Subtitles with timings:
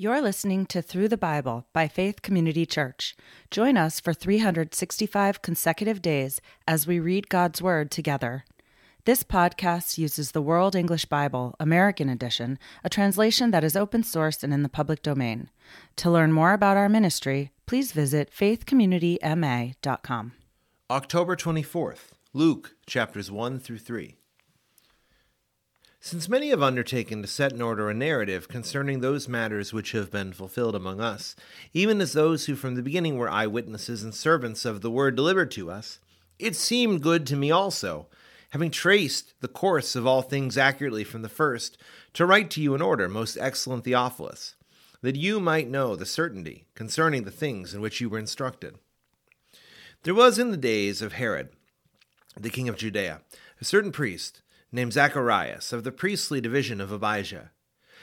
[0.00, 3.16] You're listening to Through the Bible by Faith Community Church.
[3.50, 8.44] Join us for 365 consecutive days as we read God's Word together.
[9.06, 14.44] This podcast uses the World English Bible, American Edition, a translation that is open source
[14.44, 15.50] and in the public domain.
[15.96, 20.32] To learn more about our ministry, please visit faithcommunityma.com.
[20.88, 24.17] October 24th, Luke chapters 1 through 3.
[26.00, 30.12] Since many have undertaken to set in order a narrative concerning those matters which have
[30.12, 31.34] been fulfilled among us,
[31.74, 35.50] even as those who from the beginning were eyewitnesses and servants of the word delivered
[35.50, 35.98] to us,
[36.38, 38.06] it seemed good to me also,
[38.50, 41.76] having traced the course of all things accurately from the first,
[42.14, 44.54] to write to you in order, most excellent Theophilus,
[45.02, 48.76] that you might know the certainty concerning the things in which you were instructed.
[50.04, 51.50] There was in the days of Herod,
[52.38, 53.20] the king of Judea,
[53.60, 57.52] a certain priest, named Zacharias of the priestly division of Abijah.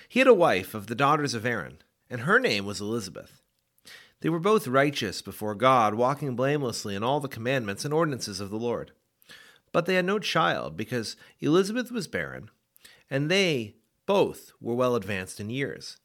[0.10, 1.80] He had a wife of the daughters of Aaron,
[2.10, 3.42] and her name was Elizabeth.
[4.22, 8.50] They were both righteous before God, walking blamelessly in all the commandments and ordinances of
[8.50, 8.92] the Lord.
[9.72, 12.50] But they had no child, because Elizabeth was barren,
[13.10, 15.98] and they both were well advanced in years.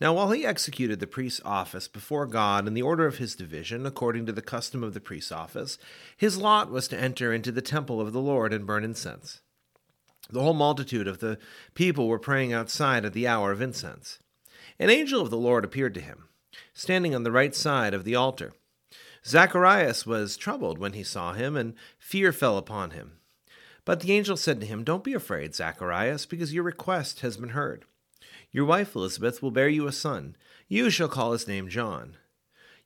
[0.00, 3.84] Now, while he executed the priest's office before God in the order of his division,
[3.84, 5.76] according to the custom of the priest's office,
[6.16, 9.42] his lot was to enter into the temple of the Lord and burn incense.
[10.32, 11.38] The whole multitude of the
[11.74, 14.18] people were praying outside at the hour of incense.
[14.78, 16.28] An angel of the Lord appeared to him,
[16.72, 18.52] standing on the right side of the altar.
[19.26, 23.18] Zacharias was troubled when he saw him, and fear fell upon him.
[23.84, 27.50] But the angel said to him, Don't be afraid, Zacharias, because your request has been
[27.50, 27.84] heard.
[28.52, 30.36] Your wife Elizabeth will bear you a son.
[30.68, 32.16] You shall call his name John.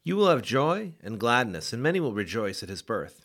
[0.03, 3.25] You will have joy and gladness, and many will rejoice at his birth.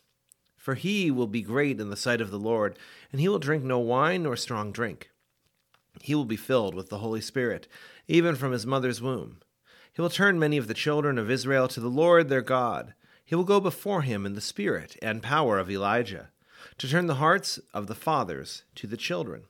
[0.69, 2.77] For he will be great in the sight of the Lord,
[3.11, 5.09] and he will drink no wine nor strong drink.
[5.99, 7.67] He will be filled with the Holy Spirit,
[8.07, 9.39] even from his mother's womb.
[9.91, 12.93] He will turn many of the children of Israel to the Lord their God.
[13.25, 16.29] He will go before him in the spirit and power of Elijah,
[16.77, 19.45] to turn the hearts of the fathers to the children,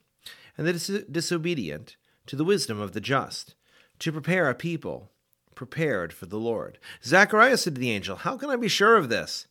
[0.58, 1.98] and the dis- disobedient
[2.28, 3.56] to the wisdom of the just,
[4.00, 5.12] to prepare a people
[5.54, 6.80] prepared for the Lord.
[7.04, 9.48] Zacharias said to the angel, How can I be sure of this?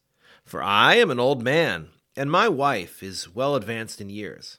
[0.49, 4.57] For I am an old man, and my wife is well advanced in years.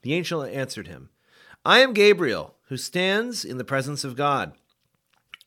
[0.00, 1.10] The angel answered him,
[1.62, 4.54] I am Gabriel, who stands in the presence of God.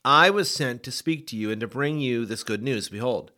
[0.04, 2.88] I was sent to speak to you and to bring you this good news.
[2.88, 3.32] Behold,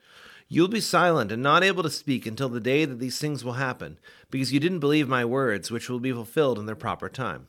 [0.47, 3.43] you will be silent and not able to speak until the day that these things
[3.43, 3.99] will happen,
[4.31, 7.49] because you didn't believe my words, which will be fulfilled in their proper time.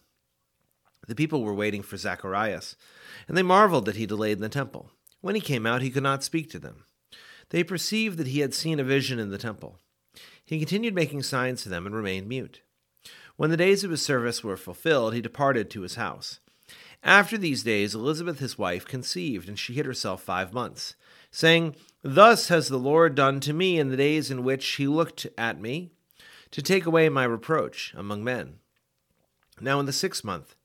[1.09, 2.77] The people were waiting for Zacharias,
[3.27, 4.91] and they marveled that he delayed in the temple.
[5.19, 6.85] When he came out, he could not speak to them.
[7.49, 9.79] They perceived that he had seen a vision in the temple.
[10.45, 12.61] He continued making signs to them and remained mute.
[13.35, 16.39] When the days of his service were fulfilled, he departed to his house.
[17.03, 20.95] After these days, Elizabeth his wife conceived, and she hid herself five months,
[21.31, 25.27] saying, Thus has the Lord done to me in the days in which he looked
[25.37, 25.91] at me,
[26.51, 28.59] to take away my reproach among men.
[29.59, 30.55] Now in the sixth month,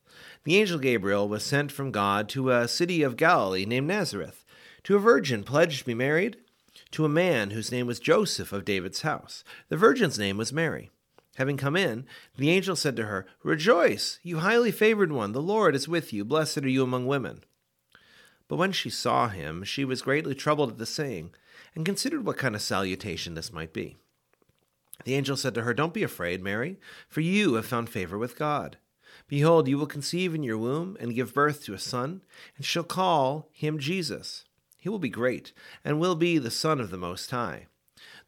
[0.45, 4.45] the angel Gabriel was sent from God to a city of Galilee named Nazareth,
[4.84, 6.37] to a virgin pledged to be married
[6.93, 9.44] to a man whose name was Joseph of David's house.
[9.69, 10.91] The virgin's name was Mary.
[11.37, 12.05] Having come in,
[12.37, 16.25] the angel said to her, Rejoice, you highly favored one, the Lord is with you,
[16.25, 17.44] blessed are you among women.
[18.49, 21.31] But when she saw him, she was greatly troubled at the saying,
[21.75, 23.97] and considered what kind of salutation this might be.
[25.05, 28.39] The angel said to her, Don't be afraid, Mary, for you have found favor with
[28.39, 28.78] God.
[29.28, 32.22] Behold, you will conceive in your womb and give birth to a son,
[32.56, 34.45] and shall call him Jesus.
[34.78, 35.53] He will be great,
[35.84, 37.66] and will be the Son of the Most High.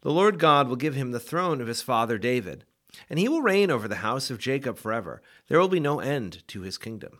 [0.01, 2.65] The Lord God will give him the throne of his father David,
[3.09, 5.21] and he will reign over the house of Jacob forever.
[5.47, 7.19] There will be no end to his kingdom.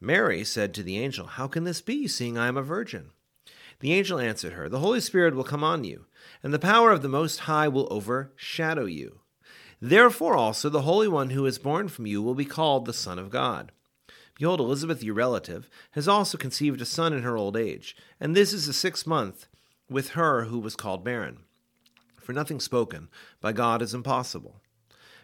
[0.00, 3.10] Mary said to the angel, How can this be, seeing I am a virgin?
[3.80, 6.06] The angel answered her, The Holy Spirit will come on you,
[6.42, 9.20] and the power of the Most High will overshadow you.
[9.80, 13.18] Therefore also the Holy One who is born from you will be called the Son
[13.18, 13.72] of God.
[14.38, 18.52] Behold, Elizabeth, your relative, has also conceived a son in her old age, and this
[18.52, 19.48] is the sixth month
[19.90, 21.38] with her who was called barren.
[22.20, 23.08] For nothing spoken
[23.40, 24.60] by God is impossible.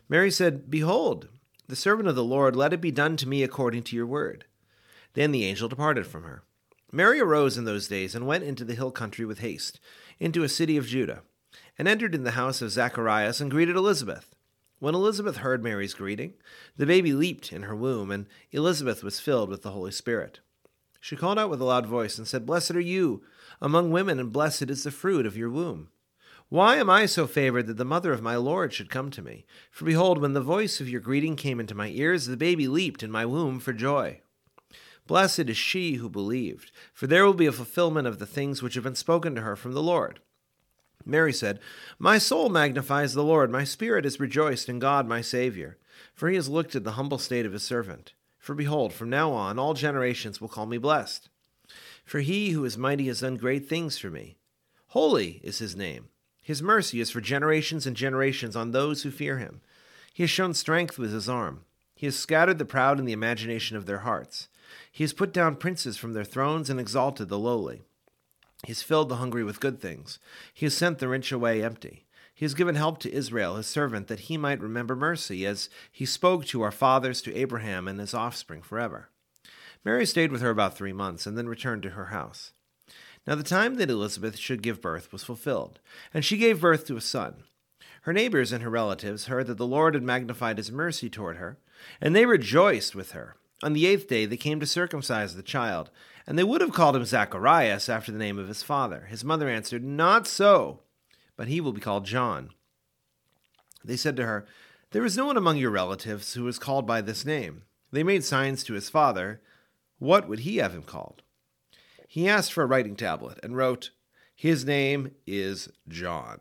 [0.09, 1.29] Mary said, Behold,
[1.69, 4.47] the servant of the Lord, let it be done to me according to your word.
[5.15, 6.43] Then the angel departed from her.
[6.91, 9.81] Mary arose in those days and went into the hill country with haste,
[10.19, 11.23] into a city of Judah,
[11.79, 14.34] and entered in the house of Zacharias and greeted Elizabeth.
[14.79, 16.35] When Elizabeth heard Mary's greeting,
[16.77, 20.41] the baby leaped in her womb, and Elizabeth was filled with the Holy Spirit.
[21.01, 23.23] She called out with a loud voice and said, Blessed are you
[23.61, 25.89] among women, and blessed is the fruit of your womb.
[26.49, 29.47] Why am I so favored that the mother of my Lord should come to me?
[29.71, 33.03] For behold, when the voice of your greeting came into my ears, the baby leaped
[33.03, 34.21] in my womb for joy.
[35.07, 38.75] Blessed is she who believed, for there will be a fulfillment of the things which
[38.75, 40.21] have been spoken to her from the Lord.
[41.05, 41.61] Mary said,
[41.99, 45.77] My soul magnifies the Lord, my spirit is rejoiced in God my Saviour,
[46.15, 48.15] for he has looked at the humble state of his servant.
[48.39, 51.29] For behold, from now on all generations will call me blessed.
[52.05, 54.37] For he who is mighty has done great things for me.
[54.89, 56.09] Holy is his name.
[56.43, 59.63] His mercy is for generations and generations on those who fear him.
[60.13, 61.65] He has shown strength with his arm.
[61.97, 64.49] He has scattered the proud in the imagination of their hearts.
[64.93, 67.83] He has put down princes from their thrones and exalted the lowly.
[68.65, 70.19] He has filled the hungry with good things.
[70.53, 72.07] He has sent the rich away empty.
[72.35, 76.05] He has given help to Israel, his servant, that he might remember mercy, as he
[76.05, 79.09] spoke to our fathers, to Abraham and his offspring forever.
[79.85, 82.53] Mary stayed with her about three months, and then returned to her house.
[83.27, 85.79] Now the time that Elizabeth should give birth was fulfilled,
[86.13, 87.45] and she gave birth to a son.
[88.03, 91.59] Her neighbors and her relatives heard that the Lord had magnified his mercy toward her,
[92.01, 93.37] and they rejoiced with her.
[93.63, 95.91] On the eighth day they came to circumcise the child,
[96.27, 99.07] and they would have called him Zacharias after the name of his father.
[99.09, 100.81] His mother answered, Not so,
[101.37, 102.51] but he will be called John.
[103.85, 104.47] They said to her,
[104.93, 107.63] There is no one among your relatives who is called by this name.
[107.93, 109.41] They made signs to his father.
[109.99, 111.23] What would he have him called?
[112.09, 113.91] He asked for a writing tablet and wrote,
[114.35, 116.41] His name is John.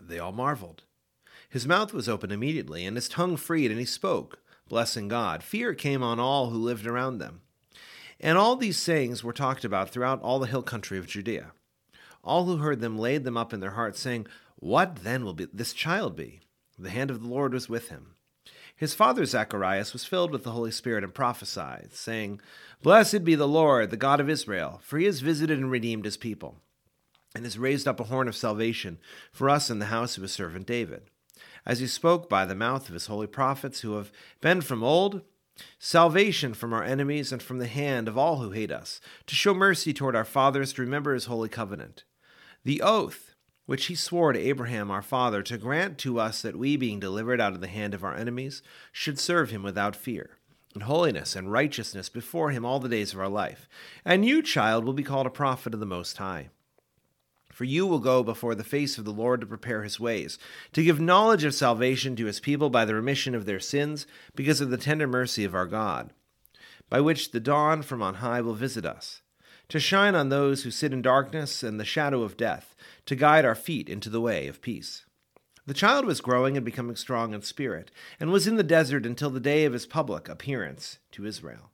[0.00, 0.84] They all marveled.
[1.48, 4.38] His mouth was open immediately, and his tongue freed, and he spoke,
[4.68, 5.42] blessing God.
[5.42, 7.41] Fear came on all who lived around them.
[8.22, 11.52] And all these sayings were talked about throughout all the hill country of Judea.
[12.22, 15.48] All who heard them laid them up in their hearts, saying, What then will be
[15.52, 16.40] this child be?
[16.78, 18.14] The hand of the Lord was with him.
[18.76, 22.40] His father Zacharias was filled with the Holy Spirit and prophesied, saying,
[22.82, 26.16] Blessed be the Lord, the God of Israel, for he has visited and redeemed his
[26.16, 26.56] people
[27.34, 28.98] and has raised up a horn of salvation
[29.32, 31.02] for us in the house of his servant David,
[31.64, 35.22] as he spoke by the mouth of his holy prophets who have been from old,
[35.78, 39.54] salvation from our enemies and from the hand of all who hate us, to show
[39.54, 42.04] mercy toward our fathers, to remember his holy covenant.
[42.64, 43.32] The oath
[43.66, 47.40] which he swore to Abraham our father to grant to us that we, being delivered
[47.40, 50.38] out of the hand of our enemies, should serve him without fear.
[50.74, 53.68] In holiness and righteousness before him all the days of our life.
[54.04, 56.48] And you, child, will be called a prophet of the Most High.
[57.62, 60.36] For you will go before the face of the Lord to prepare his ways,
[60.72, 64.04] to give knowledge of salvation to his people by the remission of their sins,
[64.34, 66.12] because of the tender mercy of our God,
[66.90, 69.22] by which the dawn from on high will visit us,
[69.68, 72.74] to shine on those who sit in darkness and the shadow of death,
[73.06, 75.06] to guide our feet into the way of peace.
[75.64, 79.30] The child was growing and becoming strong in spirit, and was in the desert until
[79.30, 81.70] the day of his public appearance to Israel.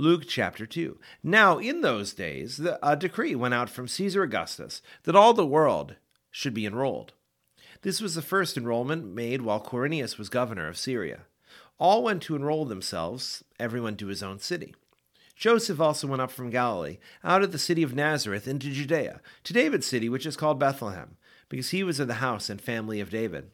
[0.00, 0.96] Luke chapter 2.
[1.24, 5.96] Now, in those days, a decree went out from Caesar Augustus that all the world
[6.30, 7.14] should be enrolled.
[7.82, 11.22] This was the first enrollment made while Quirinius was governor of Syria.
[11.80, 14.72] All went to enroll themselves, everyone to his own city.
[15.34, 19.52] Joseph also went up from Galilee, out of the city of Nazareth into Judea, to
[19.52, 21.16] David's city, which is called Bethlehem,
[21.48, 23.50] because he was of the house and family of David,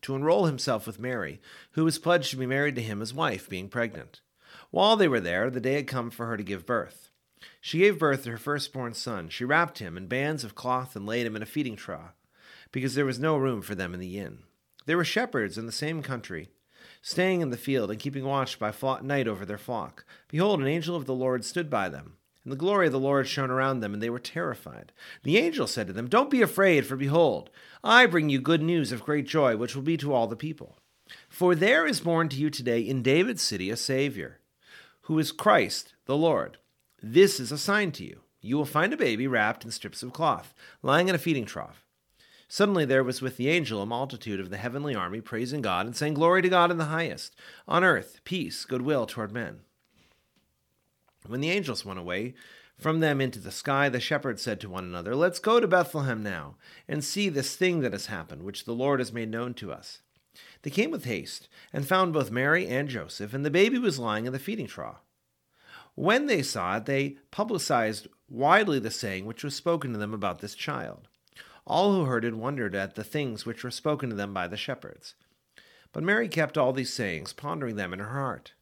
[0.00, 1.38] to enroll himself with Mary,
[1.72, 4.22] who was pledged to be married to him as wife, being pregnant.
[4.70, 7.10] While they were there, the day had come for her to give birth.
[7.60, 9.28] She gave birth to her firstborn son.
[9.28, 12.14] She wrapped him in bands of cloth and laid him in a feeding trough,
[12.70, 14.40] because there was no room for them in the inn.
[14.86, 16.50] There were shepherds in the same country,
[17.02, 20.04] staying in the field and keeping watch by night over their flock.
[20.28, 22.16] Behold, an angel of the Lord stood by them.
[22.42, 24.92] And the glory of the Lord shone around them, and they were terrified.
[25.24, 27.50] The angel said to them, Don't be afraid, for behold,
[27.84, 30.78] I bring you good news of great joy, which will be to all the people.
[31.28, 34.39] For there is born to you today in David's city a Savior
[35.02, 36.58] who is Christ the Lord.
[37.02, 38.20] This is a sign to you.
[38.40, 41.84] You will find a baby wrapped in strips of cloth, lying in a feeding trough.
[42.48, 45.94] Suddenly there was with the angel a multitude of the heavenly army praising God and
[45.94, 47.36] saying, Glory to God in the highest,
[47.68, 49.60] on earth, peace, goodwill toward men.
[51.26, 52.34] When the angels went away
[52.76, 56.22] from them into the sky, the shepherds said to one another, Let's go to Bethlehem
[56.22, 56.56] now,
[56.88, 60.00] and see this thing that has happened, which the Lord has made known to us.
[60.62, 64.26] They came with haste and found both Mary and Joseph, and the baby was lying
[64.26, 65.02] in the feeding trough.
[65.94, 70.40] When they saw it, they publicized widely the saying which was spoken to them about
[70.40, 71.08] this child.
[71.66, 74.56] All who heard it wondered at the things which were spoken to them by the
[74.56, 75.14] shepherds.
[75.92, 78.52] But Mary kept all these sayings, pondering them in her heart.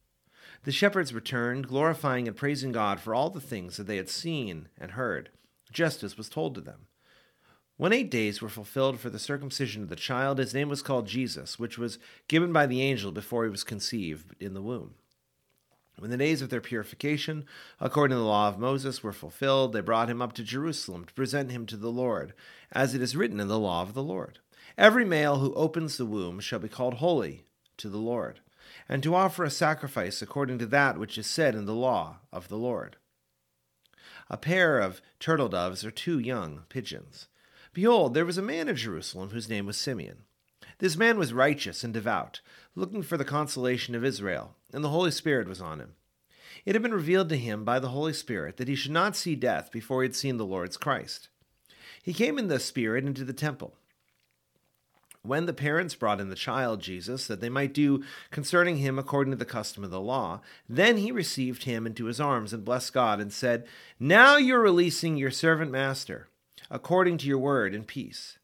[0.63, 4.67] The shepherds returned, glorifying and praising God for all the things that they had seen
[4.77, 5.29] and heard,
[5.71, 6.87] just as was told to them.
[7.79, 11.07] When eight days were fulfilled for the circumcision of the child, his name was called
[11.07, 14.95] Jesus, which was given by the angel before he was conceived in the womb.
[15.97, 17.45] When the days of their purification,
[17.79, 21.13] according to the law of Moses, were fulfilled, they brought him up to Jerusalem to
[21.13, 22.33] present him to the Lord,
[22.69, 24.39] as it is written in the law of the Lord.
[24.77, 27.45] Every male who opens the womb shall be called holy
[27.77, 28.41] to the Lord,
[28.89, 32.49] and to offer a sacrifice according to that which is said in the law of
[32.49, 32.97] the Lord.
[34.29, 37.28] A pair of turtle doves or two young pigeons.
[37.73, 40.23] Behold, there was a man in Jerusalem whose name was Simeon.
[40.79, 42.41] This man was righteous and devout,
[42.75, 45.95] looking for the consolation of Israel, and the Holy Spirit was on him.
[46.65, 49.35] It had been revealed to him by the Holy Spirit that he should not see
[49.35, 51.29] death before he had seen the Lord's Christ.
[52.01, 53.75] He came in the Spirit into the temple.
[55.21, 59.31] When the parents brought in the child Jesus, that they might do concerning him according
[59.31, 62.93] to the custom of the law, then he received him into his arms and blessed
[62.93, 63.67] God and said,
[63.99, 66.29] Now you're releasing your servant master,
[66.69, 68.37] according to your word in peace.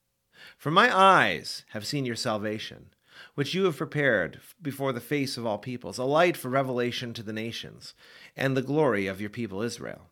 [0.57, 2.87] For my eyes have seen your salvation,
[3.35, 7.23] which you have prepared before the face of all peoples, a light for revelation to
[7.23, 7.93] the nations,
[8.35, 10.09] and the glory of your people Israel.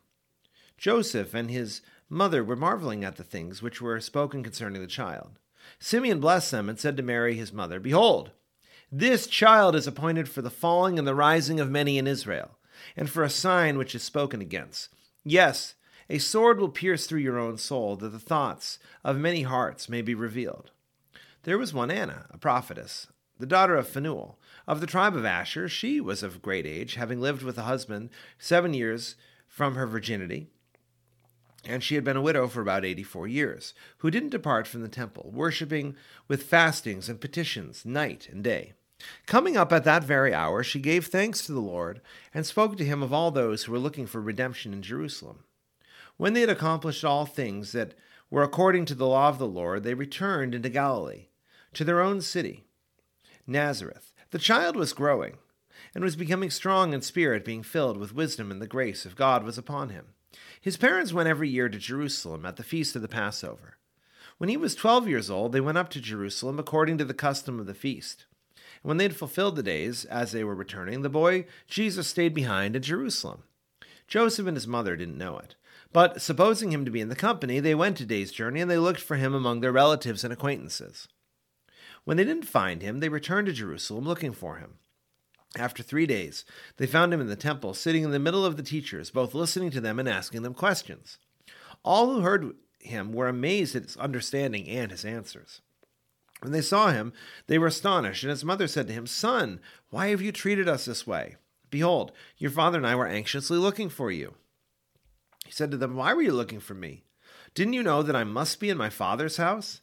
[0.76, 5.38] Joseph and his mother were marveling at the things which were spoken concerning the child.
[5.78, 8.30] Simeon blessed them and said to Mary his mother, Behold,
[8.92, 12.58] this child is appointed for the falling and the rising of many in Israel,
[12.96, 14.88] and for a sign which is spoken against.
[15.24, 15.74] Yes,
[16.08, 20.02] a sword will pierce through your own soul, that the thoughts of many hearts may
[20.02, 20.70] be revealed.
[21.44, 23.06] There was one Anna, a prophetess,
[23.38, 25.68] the daughter of Phanuel, of the tribe of Asher.
[25.68, 30.48] She was of great age, having lived with a husband seven years from her virginity
[31.66, 34.88] and she had been a widow for about 84 years, who didn't depart from the
[34.88, 35.96] temple, worshipping
[36.28, 38.74] with fastings and petitions night and day.
[39.26, 42.00] Coming up at that very hour, she gave thanks to the Lord,
[42.32, 45.44] and spoke to him of all those who were looking for redemption in Jerusalem.
[46.16, 47.94] When they had accomplished all things that
[48.30, 51.26] were according to the law of the Lord, they returned into Galilee,
[51.72, 52.64] to their own city,
[53.46, 54.12] Nazareth.
[54.30, 55.38] The child was growing,
[55.94, 59.44] and was becoming strong in spirit, being filled with wisdom, and the grace of God
[59.44, 60.06] was upon him.
[60.60, 63.76] His parents went every year to Jerusalem at the feast of the Passover.
[64.38, 67.60] When he was twelve years old, they went up to Jerusalem according to the custom
[67.60, 68.26] of the feast.
[68.82, 72.34] And when they had fulfilled the days, as they were returning, the boy Jesus stayed
[72.34, 73.44] behind in Jerusalem.
[74.08, 75.54] Joseph and his mother didn't know it.
[75.94, 78.78] But supposing him to be in the company, they went a day's journey, and they
[78.78, 81.06] looked for him among their relatives and acquaintances.
[82.02, 84.74] When they didn't find him, they returned to Jerusalem looking for him.
[85.56, 86.44] After three days,
[86.78, 89.70] they found him in the temple, sitting in the middle of the teachers, both listening
[89.70, 91.18] to them and asking them questions.
[91.84, 95.60] All who heard him were amazed at his understanding and his answers.
[96.40, 97.12] When they saw him,
[97.46, 99.60] they were astonished, and his mother said to him, Son,
[99.90, 101.36] why have you treated us this way?
[101.70, 104.34] Behold, your father and I were anxiously looking for you.
[105.44, 107.04] He said to them, Why were you looking for me?
[107.54, 109.80] Didn't you know that I must be in my father's house?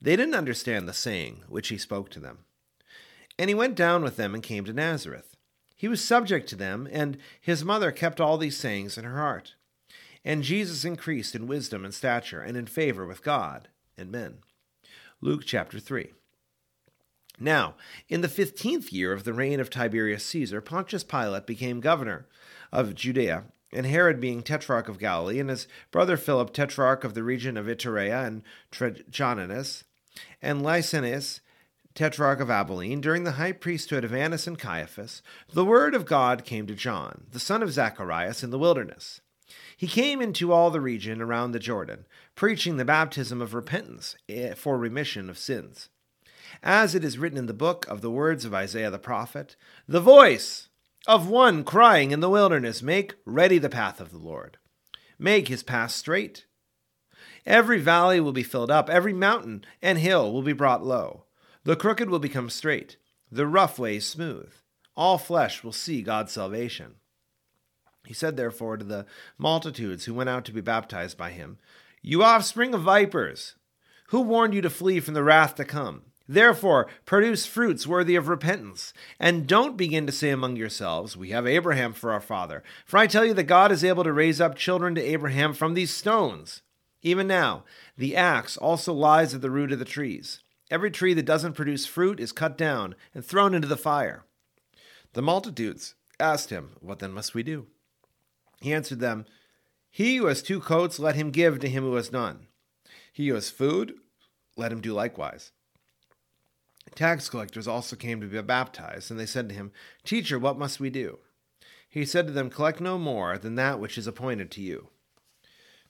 [0.00, 2.38] They didn't understand the saying which he spoke to them.
[3.38, 5.36] And he went down with them and came to Nazareth.
[5.76, 9.54] He was subject to them, and his mother kept all these sayings in her heart.
[10.24, 13.68] And Jesus increased in wisdom and stature and in favor with God
[13.98, 14.38] and men.
[15.20, 16.12] Luke chapter 3.
[17.40, 17.74] Now,
[18.08, 22.26] in the fifteenth year of the reign of Tiberius Caesar, Pontius Pilate became governor
[22.70, 27.22] of Judea, and Herod being tetrarch of Galilee, and his brother Philip tetrarch of the
[27.22, 29.84] region of Iturea and Trachonitis,
[30.40, 31.40] and Lysanias
[31.94, 36.44] tetrarch of Abilene, during the high priesthood of Annas and Caiaphas, the word of God
[36.44, 39.20] came to John, the son of Zacharias, in the wilderness.
[39.76, 44.54] He came into all the region around the Jordan, preaching the baptism of repentance eh,
[44.54, 45.88] for remission of sins.
[46.62, 50.00] As it is written in the book of the words of Isaiah the prophet, the
[50.00, 50.68] voice
[51.06, 54.58] of one crying in the wilderness, Make ready the path of the Lord,
[55.18, 56.46] make his path straight.
[57.44, 61.24] Every valley will be filled up, every mountain and hill will be brought low.
[61.64, 62.96] The crooked will become straight,
[63.30, 64.52] the rough ways smooth.
[64.96, 66.96] All flesh will see God's salvation.
[68.04, 69.06] He said, therefore, to the
[69.38, 71.58] multitudes who went out to be baptized by him,
[72.02, 73.54] You offspring of vipers,
[74.08, 76.02] who warned you to flee from the wrath to come?
[76.28, 81.46] Therefore, produce fruits worthy of repentance, and don't begin to say among yourselves, We have
[81.46, 82.62] Abraham for our father.
[82.86, 85.74] For I tell you that God is able to raise up children to Abraham from
[85.74, 86.62] these stones.
[87.02, 87.64] Even now,
[87.98, 90.40] the axe also lies at the root of the trees.
[90.70, 94.24] Every tree that doesn't produce fruit is cut down and thrown into the fire.
[95.12, 97.66] The multitudes asked him, What then must we do?
[98.60, 99.26] He answered them,
[99.90, 102.46] He who has two coats, let him give to him who has none.
[103.12, 103.94] He who has food,
[104.56, 105.50] let him do likewise.
[106.94, 109.72] Tax collectors also came to be baptized, and they said to him,
[110.04, 111.18] Teacher, what must we do?
[111.88, 114.88] He said to them, Collect no more than that which is appointed to you.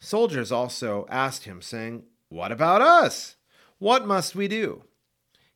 [0.01, 3.37] Soldiers also asked him, saying, What about us?
[3.79, 4.85] What must we do?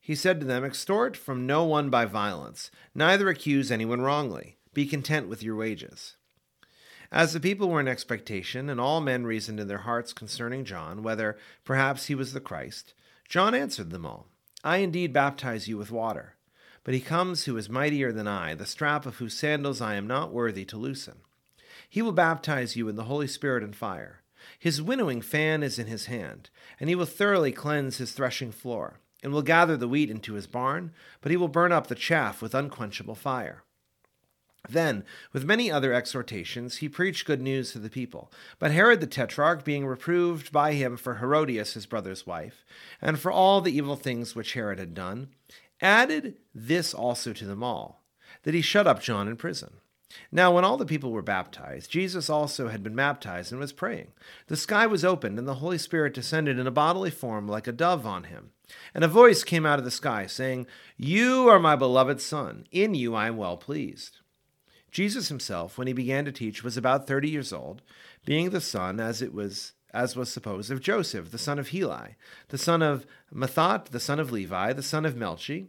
[0.00, 4.56] He said to them, Extort from no one by violence, neither accuse anyone wrongly.
[4.72, 6.16] Be content with your wages.
[7.10, 11.02] As the people were in expectation, and all men reasoned in their hearts concerning John,
[11.02, 12.94] whether perhaps he was the Christ,
[13.28, 14.26] John answered them all
[14.66, 16.34] I indeed baptize you with water.
[16.82, 20.08] But he comes who is mightier than I, the strap of whose sandals I am
[20.08, 21.18] not worthy to loosen.
[21.88, 24.22] He will baptize you in the Holy Spirit and fire.
[24.58, 28.98] His winnowing fan is in his hand, and he will thoroughly cleanse his threshing floor,
[29.22, 32.42] and will gather the wheat into his barn, but he will burn up the chaff
[32.42, 33.62] with unquenchable fire.
[34.68, 38.32] Then, with many other exhortations, he preached good news to the people.
[38.58, 42.64] But Herod the Tetrarch, being reproved by him for Herodias his brother's wife,
[43.00, 45.28] and for all the evil things which Herod had done,
[45.80, 48.02] added this also to them all,
[48.42, 49.74] that he shut up John in prison.
[50.32, 54.12] Now, when all the people were baptized, Jesus also had been baptized and was praying.
[54.46, 57.72] The sky was opened, and the Holy Spirit descended in a bodily form like a
[57.72, 58.52] dove on him.
[58.94, 62.94] And a voice came out of the sky, saying, You are my beloved Son, in
[62.94, 64.18] you I am well pleased.
[64.96, 67.82] Jesus himself, when he began to teach, was about thirty years old,
[68.24, 72.16] being the son, as it was as was supposed, of Joseph, the son of Heli,
[72.48, 75.66] the son of Matthat, the son of Levi, the son of Melchi,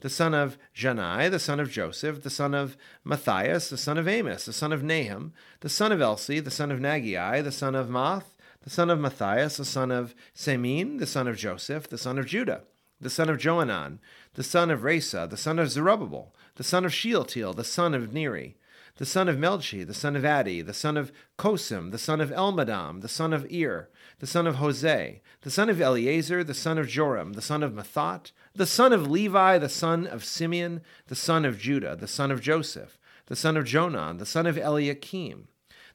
[0.00, 4.06] the son of Jannai, the son of Joseph, the son of Matthias, the son of
[4.06, 7.74] Amos, the son of Nahum, the son of Esli, the son of Naggai, the son
[7.74, 11.96] of Maath, the son of Matthias, the son of Semein, the son of Joseph, the
[11.96, 12.64] son of Judah,
[13.00, 14.00] the son of Joanan,
[14.34, 18.12] the son of Rhesa, the son of Zerubbabel, the son of Shealtiel, the son of
[18.12, 18.58] Neri,
[18.96, 22.30] the son of Melchi, the son of Addi, the son of Cosam, the son of
[22.30, 26.78] Elmodam, the son of Ir, the son of Hosea, the son of Eliezer, the son
[26.78, 31.14] of Jorim, the son of Matthat, the son of Levi, the son of Simeon, the
[31.14, 35.48] son of Judah, the son of Joseph, the son of Jonan, the son of Eliakim,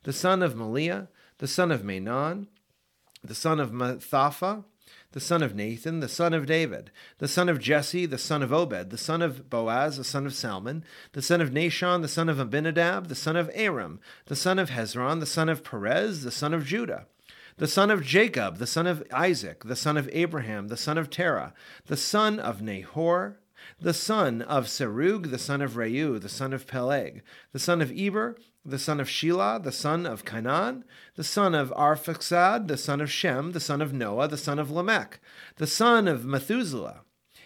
[0.03, 1.08] the son of Melea,
[1.39, 2.48] the son of Menan,
[3.24, 4.63] the son of Mattatha,
[5.12, 8.53] the son of Nathan, the son of David, the son of Jesse, the son of
[8.53, 12.30] Obed, the son of Boaz, the son of Salmon, the son of Nahshon, the son
[12.30, 16.32] of Abinadab, the son of Aram, the son of Hezron, the son of Perez, the
[16.32, 17.08] son of Judah,
[17.58, 21.10] the son of Jacob, the son of Isaac, the son of Abraham, the son of
[21.10, 21.53] Terah,
[21.88, 23.38] the son of Nahor,
[23.80, 27.92] the son of Serug, the son of Reu, the son of Peleg, the son of
[27.92, 30.84] Eber, the son of Shelah, the son of Cainan,
[31.16, 34.69] the son of Arphaxad, the son of Shem, the son of Noah, the son of
[34.69, 35.19] Lamech,
[35.58, 37.02] the son of Methuselah,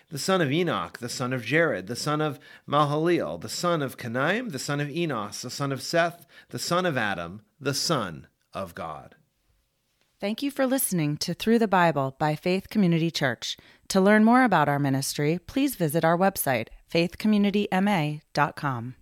[0.10, 3.98] the son of Enoch, the son of Jared, the son of Mahalalel, the son of
[3.98, 8.28] Cainan, the son of Enos, the son of Seth, the son of Adam, the son
[8.54, 9.16] of God.
[10.20, 13.58] Thank you for listening to Through the Bible by Faith Community Church.
[13.90, 18.96] To learn more about our ministry, please visit our website, faithcommunityma.com.